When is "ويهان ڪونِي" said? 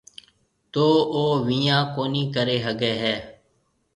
1.47-2.23